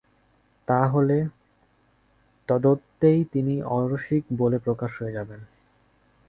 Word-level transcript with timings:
তা 0.67 0.79
হলে 0.87 1.17
তদ্দণ্ডেই 2.49 3.19
তিনি 3.31 3.55
অরসিক 3.71 4.23
বলে 4.31 4.57
প্রকাশ 4.59 4.91
হয়ে 5.01 5.11
যাবেন। 5.11 5.41